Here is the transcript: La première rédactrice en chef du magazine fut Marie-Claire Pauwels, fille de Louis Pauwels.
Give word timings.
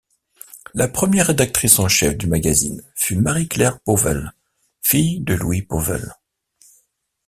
La 0.73 0.87
première 0.87 1.27
rédactrice 1.27 1.77
en 1.77 1.87
chef 1.87 2.17
du 2.17 2.25
magazine 2.25 2.81
fut 2.95 3.17
Marie-Claire 3.17 3.79
Pauwels, 3.81 4.33
fille 4.81 5.19
de 5.19 5.35
Louis 5.35 5.61
Pauwels. 5.61 6.15